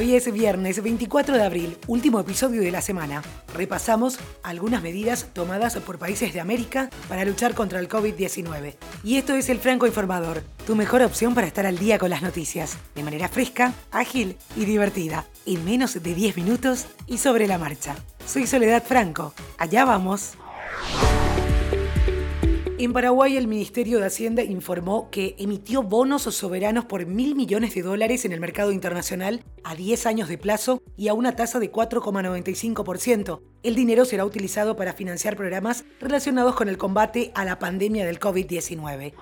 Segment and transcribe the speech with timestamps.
[0.00, 3.20] Hoy es viernes 24 de abril, último episodio de la semana.
[3.54, 8.76] Repasamos algunas medidas tomadas por países de América para luchar contra el COVID-19.
[9.04, 12.22] Y esto es el Franco Informador, tu mejor opción para estar al día con las
[12.22, 17.58] noticias, de manera fresca, ágil y divertida, en menos de 10 minutos y sobre la
[17.58, 17.94] marcha.
[18.26, 19.34] Soy Soledad Franco.
[19.58, 20.32] Allá vamos.
[22.80, 27.82] En Paraguay, el Ministerio de Hacienda informó que emitió bonos soberanos por mil millones de
[27.82, 31.70] dólares en el mercado internacional a 10 años de plazo y a una tasa de
[31.70, 33.42] 4,95%.
[33.62, 38.18] El dinero será utilizado para financiar programas relacionados con el combate a la pandemia del
[38.18, 39.12] COVID-19.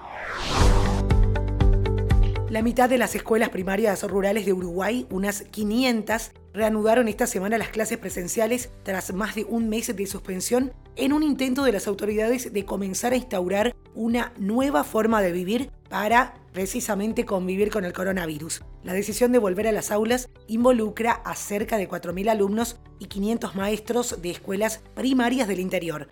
[2.48, 7.68] La mitad de las escuelas primarias rurales de Uruguay, unas 500, reanudaron esta semana las
[7.68, 12.52] clases presenciales tras más de un mes de suspensión en un intento de las autoridades
[12.52, 18.62] de comenzar a instaurar una nueva forma de vivir para precisamente convivir con el coronavirus.
[18.82, 23.54] La decisión de volver a las aulas involucra a cerca de 4.000 alumnos y 500
[23.54, 26.08] maestros de escuelas primarias del interior.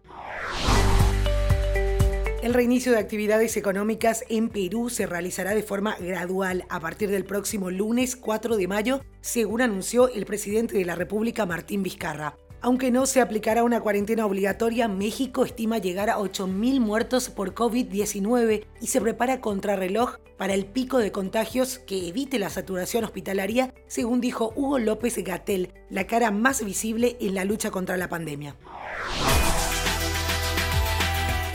[2.47, 7.25] El reinicio de actividades económicas en Perú se realizará de forma gradual a partir del
[7.25, 12.37] próximo lunes 4 de mayo, según anunció el presidente de la República, Martín Vizcarra.
[12.61, 18.65] Aunque no se aplicará una cuarentena obligatoria, México estima llegar a 8.000 muertos por COVID-19
[18.81, 24.21] y se prepara contrarreloj para el pico de contagios que evite la saturación hospitalaria, según
[24.21, 28.55] dijo Hugo López Gatel, la cara más visible en la lucha contra la pandemia.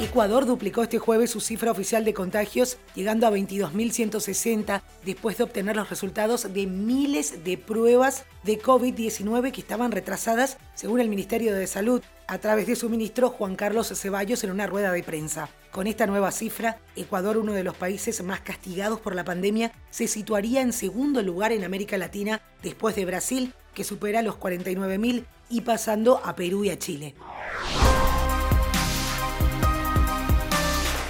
[0.01, 5.75] Ecuador duplicó este jueves su cifra oficial de contagios, llegando a 22.160 después de obtener
[5.75, 11.67] los resultados de miles de pruebas de COVID-19 que estaban retrasadas, según el Ministerio de
[11.67, 15.49] Salud, a través de su ministro Juan Carlos Ceballos en una rueda de prensa.
[15.69, 20.07] Con esta nueva cifra, Ecuador, uno de los países más castigados por la pandemia, se
[20.07, 25.61] situaría en segundo lugar en América Latina después de Brasil, que supera los 49.000 y
[25.61, 27.13] pasando a Perú y a Chile.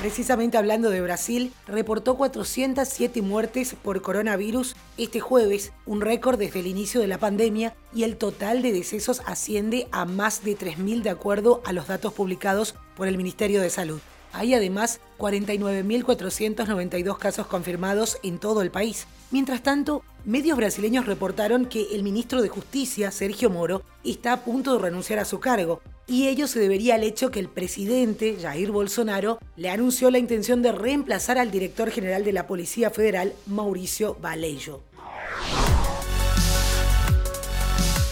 [0.02, 6.66] Precisamente hablando de Brasil, reportó 407 muertes por coronavirus este jueves, un récord desde el
[6.66, 11.12] inicio de la pandemia, y el total de decesos asciende a más de 3.000 de
[11.12, 14.00] acuerdo a los datos publicados por el Ministerio de Salud.
[14.34, 19.06] Hay además 49.492 casos confirmados en todo el país.
[19.30, 24.74] Mientras tanto, medios brasileños reportaron que el ministro de Justicia, Sergio Moro, está a punto
[24.74, 25.80] de renunciar a su cargo,
[26.12, 30.62] y ello se debería al hecho que el presidente, Jair Bolsonaro, le anunció la intención
[30.62, 34.84] de reemplazar al director general de la Policía Federal, Mauricio Vallejo.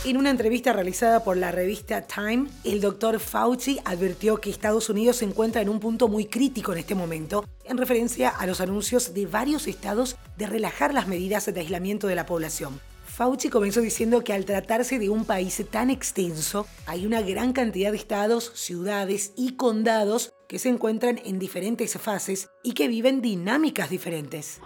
[0.05, 5.17] En una entrevista realizada por la revista Time, el doctor Fauci advirtió que Estados Unidos
[5.17, 9.13] se encuentra en un punto muy crítico en este momento, en referencia a los anuncios
[9.13, 12.79] de varios estados de relajar las medidas de aislamiento de la población.
[13.19, 17.91] Fauci comenzó diciendo que al tratarse de un país tan extenso, hay una gran cantidad
[17.91, 23.89] de estados, ciudades y condados que se encuentran en diferentes fases y que viven dinámicas
[23.89, 24.61] diferentes.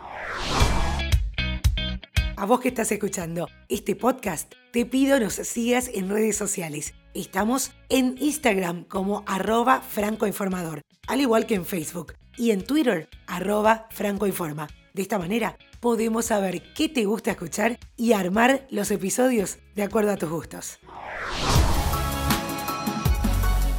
[2.38, 6.94] A vos que estás escuchando este podcast, te pido nos sigas en redes sociales.
[7.16, 13.88] Estamos en Instagram como arroba francoinformador, al igual que en Facebook, y en Twitter arroba
[13.90, 14.68] francoinforma.
[14.94, 20.12] De esta manera podemos saber qué te gusta escuchar y armar los episodios de acuerdo
[20.12, 20.78] a tus gustos.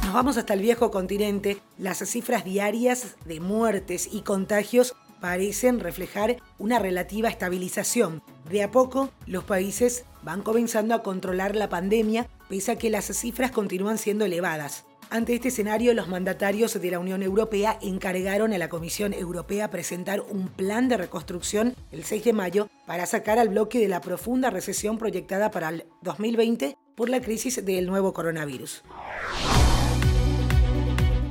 [0.03, 1.57] Nos vamos hasta el viejo continente.
[1.77, 8.21] Las cifras diarias de muertes y contagios parecen reflejar una relativa estabilización.
[8.49, 13.05] De a poco, los países van comenzando a controlar la pandemia, pese a que las
[13.05, 14.85] cifras continúan siendo elevadas.
[15.09, 20.21] Ante este escenario, los mandatarios de la Unión Europea encargaron a la Comisión Europea presentar
[20.21, 24.49] un plan de reconstrucción el 6 de mayo para sacar al bloque de la profunda
[24.49, 28.83] recesión proyectada para el 2020 por la crisis del nuevo coronavirus.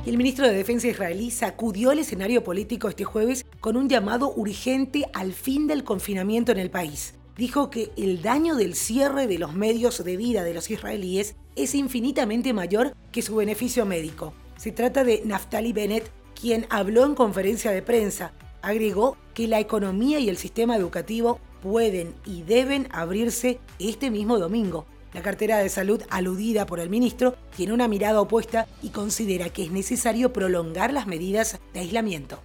[0.05, 5.05] El ministro de Defensa israelí sacudió el escenario político este jueves con un llamado urgente
[5.13, 9.53] al fin del confinamiento en el país dijo que el daño del cierre de los
[9.53, 14.33] medios de vida de los israelíes es infinitamente mayor que su beneficio médico.
[14.57, 18.33] Se trata de Naftali Bennett, quien habló en conferencia de prensa.
[18.61, 24.85] Agregó que la economía y el sistema educativo pueden y deben abrirse este mismo domingo.
[25.13, 29.63] La cartera de salud aludida por el ministro tiene una mirada opuesta y considera que
[29.63, 32.39] es necesario prolongar las medidas de aislamiento.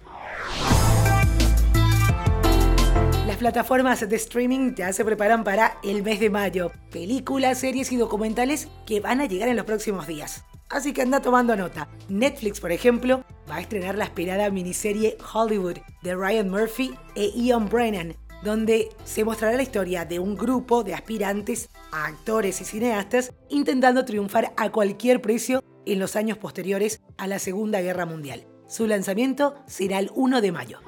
[3.41, 6.71] Plataformas de streaming ya se preparan para el mes de mayo.
[6.91, 10.43] Películas, series y documentales que van a llegar en los próximos días.
[10.69, 11.89] Así que anda tomando nota.
[12.07, 17.67] Netflix, por ejemplo, va a estrenar la esperada miniserie Hollywood de Ryan Murphy e Ian
[17.67, 18.15] Brennan.
[18.43, 24.05] donde se mostrará la historia de un grupo de aspirantes a actores y cineastas intentando
[24.05, 28.45] triunfar a cualquier precio en los años posteriores a la Segunda Guerra Mundial.
[28.67, 30.79] Su lanzamiento será el 1 de mayo.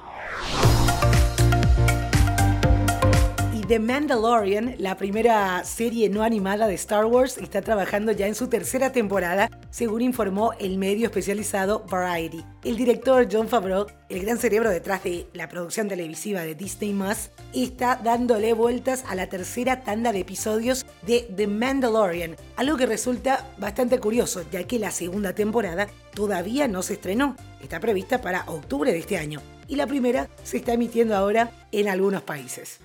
[3.66, 8.48] The Mandalorian, la primera serie no animada de Star Wars, está trabajando ya en su
[8.48, 12.44] tercera temporada, según informó el medio especializado Variety.
[12.62, 16.94] El director John Favreau, el gran cerebro detrás de la producción televisiva de Disney
[17.54, 23.48] está dándole vueltas a la tercera tanda de episodios de The Mandalorian, algo que resulta
[23.56, 28.92] bastante curioso, ya que la segunda temporada todavía no se estrenó, está prevista para octubre
[28.92, 32.80] de este año, y la primera se está emitiendo ahora en algunos países.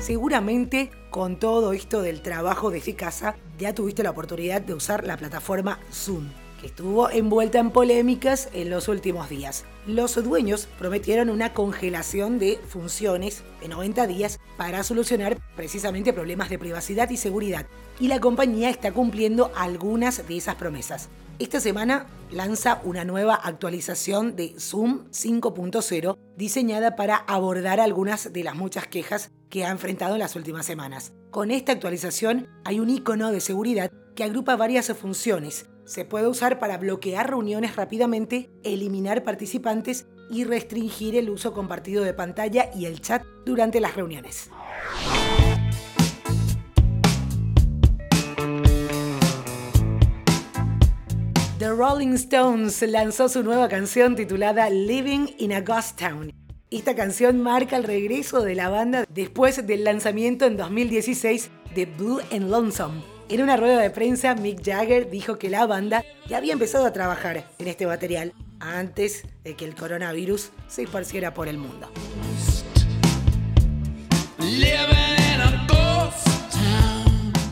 [0.00, 5.16] Seguramente con todo esto del trabajo desde casa ya tuviste la oportunidad de usar la
[5.16, 9.64] plataforma Zoom, que estuvo envuelta en polémicas en los últimos días.
[9.86, 16.58] Los dueños prometieron una congelación de funciones de 90 días para solucionar precisamente problemas de
[16.58, 17.66] privacidad y seguridad,
[18.00, 21.08] y la compañía está cumpliendo algunas de esas promesas.
[21.42, 28.54] Esta semana lanza una nueva actualización de Zoom 5.0 diseñada para abordar algunas de las
[28.54, 31.12] muchas quejas que ha enfrentado en las últimas semanas.
[31.32, 35.66] Con esta actualización hay un icono de seguridad que agrupa varias funciones.
[35.84, 42.14] Se puede usar para bloquear reuniones rápidamente, eliminar participantes y restringir el uso compartido de
[42.14, 44.48] pantalla y el chat durante las reuniones.
[51.62, 56.32] The Rolling Stones lanzó su nueva canción titulada Living in a Ghost Town.
[56.72, 62.20] Esta canción marca el regreso de la banda después del lanzamiento en 2016 de Blue
[62.32, 63.04] and Lonesome.
[63.28, 66.92] En una rueda de prensa, Mick Jagger dijo que la banda ya había empezado a
[66.92, 71.88] trabajar en este material antes de que el coronavirus se esparciera por el mundo.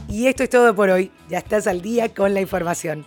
[0.09, 1.13] Y esto es todo por hoy.
[1.29, 3.07] Ya estás al día con la información.